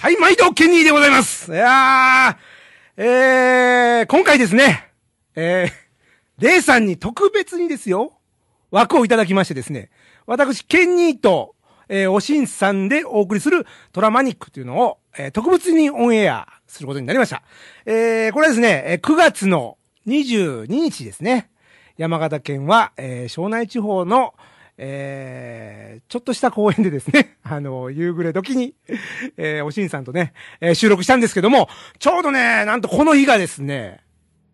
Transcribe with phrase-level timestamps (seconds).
[0.00, 1.52] はい、毎度、ケニーでございます。
[1.52, 4.92] いやー、えー、今回ですね、
[5.34, 5.72] えー、
[6.38, 8.12] レイさんに特別にですよ、
[8.70, 9.90] 枠をいただきましてですね、
[10.24, 11.56] 私、ケニーと、
[11.88, 17.42] えー、おしんさんでお送りするトラマニックというのを、えー、特別にオンエアすることになりました。
[17.84, 21.50] えー、これはですね、えー9月の22日ですね。
[21.96, 24.32] 山形県は、えー、庄内地方の、
[24.80, 28.74] えー、ちょっとした公園でですね、 あの、夕暮れ時に、
[29.36, 31.68] えー、おしんさんとね、えー収録したんですけども、
[31.98, 34.00] ちょうどね、なんとこの日がですね、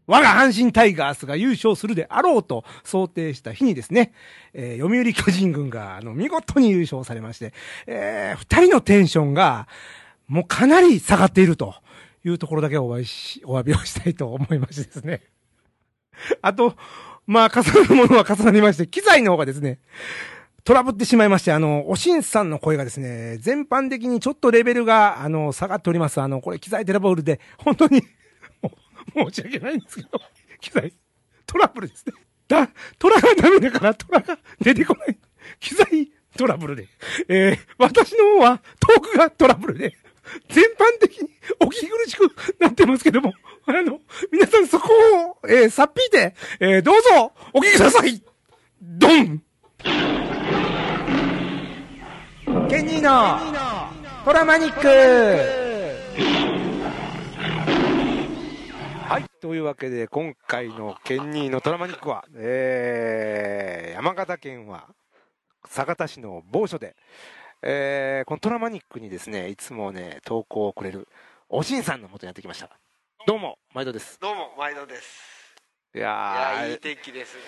[0.07, 4.13] 我が阪神タイガースが優勝するであろうと想定した日にですね、
[4.55, 7.53] えー読売巨人軍が、あの、見事に優勝されまして、
[7.87, 9.69] えー二人のテンションが、
[10.27, 11.75] もうかなり下がっていると
[12.25, 15.21] いうところだけお詫びし、お詫びをしたいと思いましてですね。
[16.41, 16.77] あと、
[17.27, 19.79] まあ、重なるものは重なりまして、機材の方がですね、
[20.65, 26.21] トラブってしまいまして、あの、おしんさんの声がですね、全般的にちょっとレベルが、あの、下がっております。
[26.21, 28.03] あの、これ機材テラボールで、本当に、
[29.15, 30.21] もう申し訳ないんですけど、
[30.61, 30.93] 機材、
[31.47, 32.15] トラブルですね。
[32.49, 35.19] だ、トラがダメだから、トラが出てこない。
[35.61, 36.89] 機材トラブルで。
[37.29, 39.97] えー、私の方はトークがトラブルで、
[40.49, 41.29] 全般的に
[41.61, 43.35] お聞き苦しくなってますけども、
[43.67, 43.99] あの、
[44.31, 44.89] 皆さんそこ
[45.43, 48.23] を、えー、さっぴいて、えー、どうぞ、お聞きください
[48.83, 49.43] ドン
[52.69, 53.39] ケニーの
[54.25, 54.87] トラマニック
[59.09, 59.25] はい。
[59.41, 64.89] というわけで、今回のケニーのトラマニックは、えー、山形県は、
[65.67, 66.97] 酒田市の某所で、
[67.63, 71.09] えー、このトラマニックにですね、いつもね、投稿をくれる、
[71.49, 72.79] おしんさんのもとにやってきました。
[73.27, 74.19] どうも、毎度です。
[74.21, 75.57] どうも毎度です。
[75.95, 77.41] いいやいい天気ですね。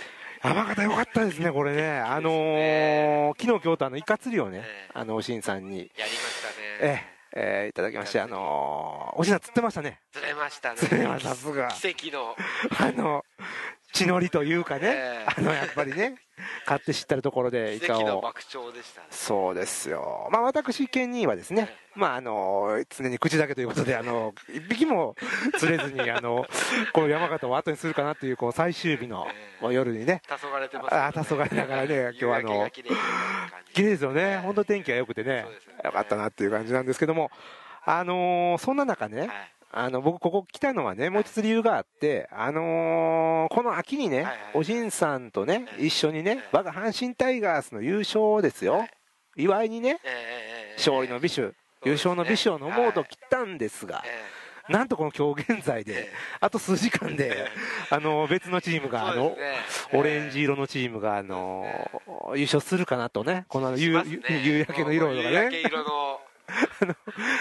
[0.43, 1.99] 山形よかったですね、これね。
[2.01, 6.67] あのー、昨日、今日とあの、イカ釣りをねええ、あの、おしんさんに、やりましたね。
[6.81, 7.05] え
[7.35, 10.01] え、ええいただきまして、あのー、おしんさん釣ってましたね。
[10.13, 10.77] 釣れましたね。
[10.79, 11.69] 釣れましたさすが。
[11.69, 12.35] 奇跡の。
[12.81, 13.23] あの、
[13.93, 15.35] 血のりというかね、ええ。
[15.37, 16.15] あの、やっぱりね、
[16.65, 18.21] 買って知ったるところでイカを。
[18.21, 19.07] 爆鳥でしたね。
[19.11, 20.29] そうですよ。
[20.31, 25.17] まあ私、ケンニーはですね、まああの、常に口だけということで、あの、一匹も
[25.59, 26.47] 釣れずに、あの、
[26.93, 29.27] この山形を後にするかなという、こう、最終日の
[29.63, 32.83] え夜にね、黄昏れてますあー黄昏れながらね今日はあの綺
[33.83, 34.39] 麗ですよね。
[34.39, 35.27] 本当天気が良くてね。
[35.27, 35.47] ね、
[35.85, 37.31] よかったなっていう感じなんですけども、
[37.85, 39.29] あのーそんな中ね、はい
[39.73, 48.91] あの、僕ここ来たのはね、もう一つ理由があって、あのーこの秋にね、おじんさんとね、一緒にね、え我が阪神タイガースの優勝ですよ、はい。
[49.37, 51.53] 祝いにね、ええ勝利の美酒、
[51.85, 56.09] 優勝の美酒を飲もうと来たんですが、えなんとこの今日現在えで、
[56.41, 57.47] あと数時間で、
[57.91, 59.37] あの、別のチームが、あの
[59.93, 61.65] オレンジ色のチームが、あの
[62.35, 64.19] 優勝するかなとね、この夕焼
[64.75, 65.71] けの色とか夕焼けね。
[66.81, 66.95] 色の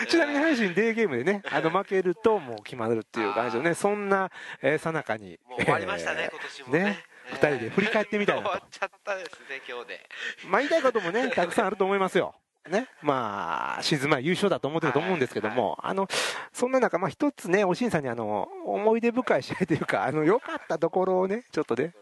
[0.07, 5.39] ちなみに阪神デーゲームでね、あの、負けるともう決まるっていう感じのね、そんな、えー、さなかに。
[5.47, 10.09] もう終わりましたねえー今年もねね二人で振り返ってみたいなと終わっちゃったですね今日で
[10.47, 12.35] まあ言いたいこともね、 たくさんあると思いますよ。
[12.69, 12.88] ね。
[13.01, 16.07] まあ、シーズン前優勝だと思ってると思うんですけども、あの、
[16.51, 21.93] そんな中、まあ一つね、おしんさんにあの、思い出深い試合というか、 あの、良かったところをね、ちょっとね、ね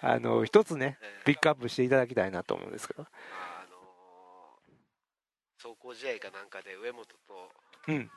[0.00, 3.06] あの、一つね、ええピックアップしていただきたいなと思うんですけど。
[5.62, 7.52] 走行試合かなんかで上本と
[7.86, 8.10] うん。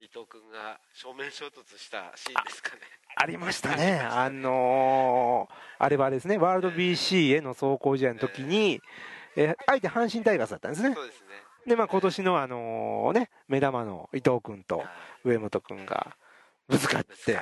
[0.00, 2.82] 伊藤君が正面衝突したシーンですかね
[3.16, 3.98] ありましたね。
[4.00, 8.80] あのーあれはあれですね、ワールド BC への走行試合の時に、
[9.34, 10.94] えー相手阪神タイガースだったんですね。
[10.94, 11.26] そうですね
[11.66, 14.88] で、まあ今年のあのね、目玉の伊藤君とはい
[15.24, 16.16] 上本君が
[16.68, 17.34] ぶつかって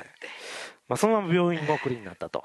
[0.87, 2.43] まあそのまま病院送りになったと。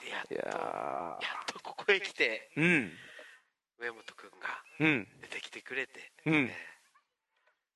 [0.00, 2.92] てやっといややっとここへ来てーうん。
[3.80, 5.08] 上本君がうん。
[5.22, 6.34] 出てきてくれて、うん。
[6.34, 6.56] え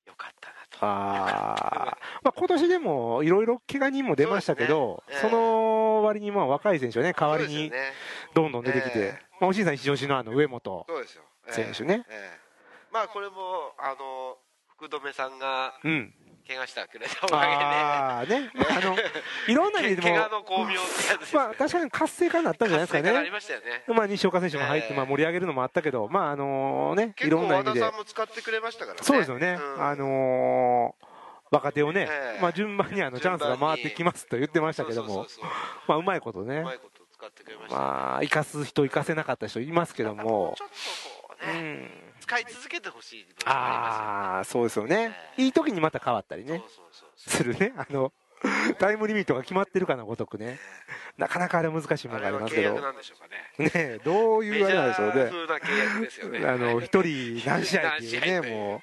[0.05, 0.09] え。
[0.09, 0.85] よかったなと。
[0.85, 5.19] ああ、まあ今年でもいろいろ怪我人も出ましたけど、そ,、ね。
[5.23, 5.31] ええ。
[5.31, 7.71] の割にまあ若い選手はね、代わりに
[8.35, 9.25] どんどん出てきて、ええ。
[9.41, 10.85] まあおじいさん一押しのあの上本
[11.49, 12.05] 選手ね。
[12.07, 12.39] ええ。
[12.91, 14.37] まあこれもあの
[14.77, 16.13] 福留さんがうん。
[16.47, 18.41] 怪我してくれたおかげで。
[18.41, 18.51] ね。
[18.53, 18.95] まああの、
[19.47, 21.39] いろんな意味でもけ怪我、の巧妙ってやつね。
[21.39, 23.29] まあ確かに活性化になったんじゃないですかね。
[23.31, 23.83] ましたよね。
[23.87, 27.81] まあ西岡選手も入って、ええまあ盛り上げるのもあったけど、まああのね、いろんな意味で。
[27.81, 27.99] 和田さん。
[27.99, 29.03] も使ってくれましたからね。
[29.03, 29.57] そうですよね。
[29.59, 29.83] うん。
[29.83, 31.05] あのー
[31.51, 35.27] 若手をね、ええまあ順番にあのチャンスが回ってきますと言ってましたけども。
[35.87, 36.63] まあうまいことね。
[37.69, 40.55] ま、あ生かす人生かせなかった人いますけども。
[40.57, 40.73] ち、ょっと
[41.27, 42.04] こううね、ん。
[42.25, 45.15] 使い続けてほしい部分があああ、そうですよね。
[45.37, 46.63] ええいい時にまた変わったりね、
[47.15, 47.73] するね。
[47.77, 48.11] あの、
[48.79, 50.59] タイムリミットが決まってるかのごとくね。
[51.17, 53.71] なかなかあれ難しいものがありますけどね。
[53.73, 55.13] ねどういうあれなんでしょうね。
[55.13, 56.45] メジャー風な契約ですよね。
[56.45, 58.81] あの、一人何試合っていうね、も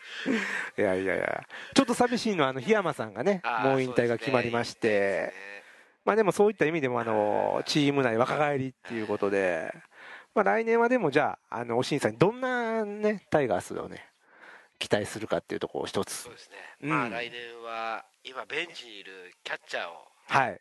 [0.76, 0.80] う。
[0.80, 1.44] いやいやいや。
[1.74, 5.52] ちょっと寂しいのは、あの、檜山さんがねもう引退が決まりましてね
[6.04, 9.72] まあでもそういった意味でも、あの、チーム内若返りっていうことで、
[10.34, 14.08] まあ来年はでもじゃあ、あの、おしんさんにどんなね、タイガースをね、
[14.78, 16.32] 期待するかっていうところを一つそう。
[16.32, 16.56] ですね。
[16.82, 20.60] うんまあ来年は、今ベンチにいるキャッチャーを、はい。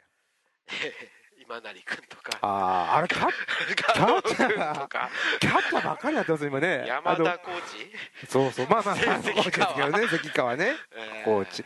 [1.42, 2.48] 今成君とか、あ
[2.94, 3.32] あ、あれ、キャッ、
[3.76, 5.10] 加藤君とか、
[5.40, 6.86] キャッチャーばっかりやってます、今ね。
[6.88, 7.92] 山田コーチ、
[8.28, 10.76] そうそう、まあまあ、まあ、関コーチですけどね、関川ね。
[10.94, 11.66] えーコーチ。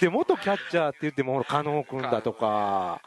[0.00, 3.00] で、元キャッチャーって言っても、加納君だとか、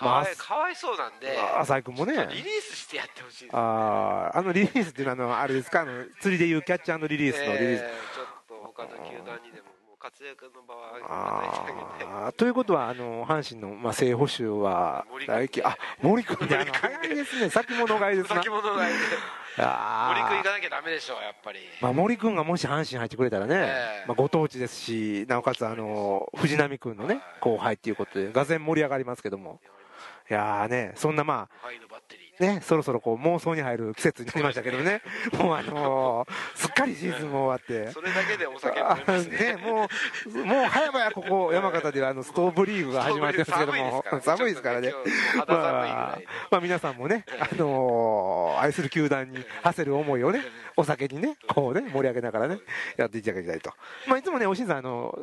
[0.00, 2.26] かわい、まあかわいそうなんで、浅井君もね。
[2.30, 3.56] リリースしてやってほしいです。
[3.56, 7.82] ああ、あのリリースっていうのは、あの、あれですか、あの、釣りでいうキャッチャーリリースのリリース。
[7.82, 9.68] えーちょっと他の球団にでも、
[10.00, 18.36] 活躍の場はあということは、あの、阪神の、まあ、正捕手は森、君来季あ、森君で、早いですね、先物買いですな。
[18.36, 18.98] 先物がいて、
[19.60, 21.60] あ森君行あかなきゃダメでしょう、やっぱり。
[21.82, 29.60] まあ、森君がもし阪神入ってくれたらね、ええまあ、ご当地ですし、なおかつ、あの、藤波君のね、後輩っていうことで、がぜん盛り上がりますけども。
[30.30, 32.40] いやーね、そんなまあ。
[32.40, 35.02] ね、そろそろこう妄想に入る季節になりましたけどね、
[35.38, 37.92] もうあのーすっかりシーズンも終わって。
[37.92, 39.38] それだけでお酒飲めあますね。
[39.38, 39.88] ね、も
[40.26, 44.94] う、もう早々ここ山形ではあのストーブリーグが始まってますけども、寒 寒いですかららね。
[45.36, 46.18] まあ、
[46.50, 50.42] まあ皆さんもね、あのー愛する球団に馳せる思いをね、
[50.76, 52.58] お酒にね、こうね、盛り上げながらね、
[52.96, 53.74] やっていただきたいと。
[54.06, 55.14] まあいつもね、おしんさん、あの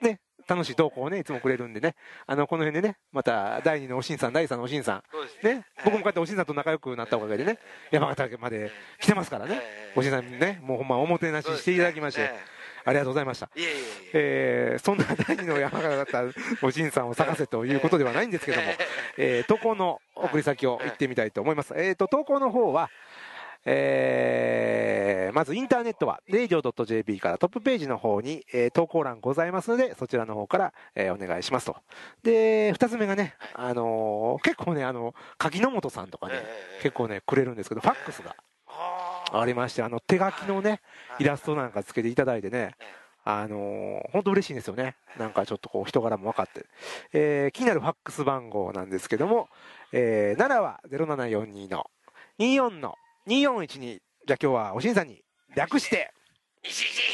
[0.00, 1.94] ね、楽しい投稿をね、いつもくれるんでね、
[2.26, 5.04] あの、この辺でね、また、第2のおしんさん、第3のおしんさ
[5.44, 7.58] ん、ね、僕もこうやっておしんさんと仲良くなったおかげでね、
[7.92, 9.60] 山形まで来てますからね。
[9.62, 9.98] え、え。
[9.98, 12.32] おしんさんにね、もうほんまおもてなししていただきまして
[12.84, 13.46] ありがとうございました。
[13.54, 14.10] いえいえいえ。
[14.14, 16.32] えーそんな第二の山形
[16.62, 18.64] おじんさんを探せということではないんですけども、
[19.18, 21.74] えー投稿の送り先を言ってみたいと思います。
[21.76, 22.90] えっ、と、投稿の方は、
[23.64, 31.76] えーまずインターネットは radio.jp からトップページの方に、えー投稿欄ございますので、そちらの方から、えーお願いしますと。
[32.24, 38.34] で、二つ目がね、あのー結構ね、あの、柿の本さんとかね、ええ結構ね、くれるんですけど、ファックスが
[39.32, 40.80] ありまして、あの、手書きのね、はい
[41.20, 42.84] イラストなんかつけていただいてね、え
[43.24, 44.96] あのー本当嬉しいんですよね。
[45.16, 46.66] なんかちょっとこう人柄も分かって。
[47.12, 49.48] えー気になるファックス番号なんですけども、
[49.92, 51.86] えー、奈良は0742の
[52.38, 53.78] 24の2412。
[54.26, 55.22] じゃあ今日はおしんさんに
[55.56, 56.10] 略して、
[56.62, 57.09] いしいし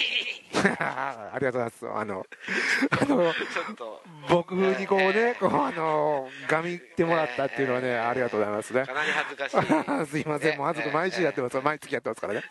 [0.81, 1.88] ありがとうございます。
[1.88, 2.26] あの、
[3.00, 8.85] あの、いちょっと、僕にこうね、こうあの、がみってもらったっていうのはね、ありがとうございますね。
[8.85, 10.06] かなり恥ずかしい。
[10.06, 12.43] すいません、もう、あずく毎週やってます、毎月やってますからね。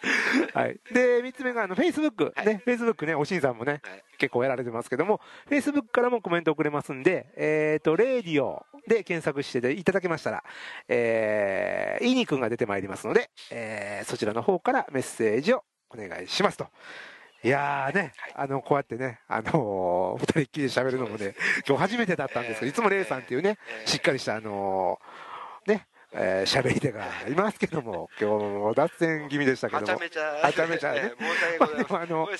[0.53, 0.79] はい。
[0.91, 10.43] で、三つ目が、あの、Facebook、はいね、Facebook ね、おしんさんもね、はい結構やられてますけども、Facebook からもコメント送れますんで、えっ、と、レディオで検索していただけましたら、
[10.87, 16.67] えー、いいにくんが出てまいりますので、えー、そちらの方からメッセージをお願いしますと。
[17.45, 21.35] いやーね、あの、こうやってね、あのー二人っきりで喋るのもね、
[21.67, 23.87] 今日初めてだったんですけど、いつもレイさんっていうね、えー。
[23.87, 29.85] しっかりした、あのーね、えー喋り手がいますけども、 今日も脱線気味でしたけども。
[29.85, 31.01] はちゃめちゃ、はちゃめちゃね。
[31.03, 32.37] ええ申し訳ございまあでもあのね。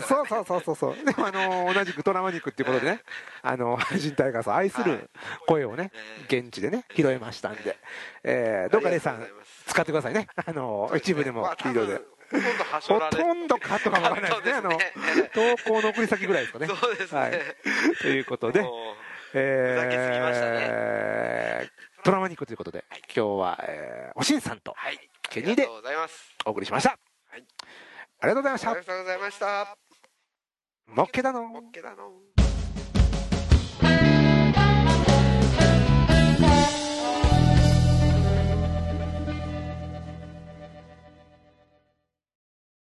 [0.00, 0.96] そうそうそうそうそう。
[0.96, 3.02] でもあの、同じくトラマニックっていうことでね、
[3.42, 5.10] あの、阪神タイガースを愛する
[5.46, 5.92] 声をね、
[6.26, 7.76] 現地でね、拾いましたんで、
[8.24, 9.24] えー、どうかレイさん
[9.68, 10.26] 使ってくださいね。
[10.44, 12.17] あの、一部でもまあ、フィードで。
[12.30, 14.52] ほとんどカットかもわからないですね。
[14.58, 14.70] あの
[15.56, 16.66] 投稿の送り先ぐらいですかね。
[16.66, 17.32] そうですねはい。
[18.00, 18.64] ということで、
[19.34, 24.98] えー、トラマニックということで、今日は、えー、おしんさんとはい。
[25.30, 25.68] ケニーで。
[26.44, 26.98] お送りしました。
[27.30, 27.44] はい
[28.20, 28.80] ありがとうございましたあり。
[28.80, 29.76] がとうございました。
[30.86, 32.10] もっけだのオッケーだの。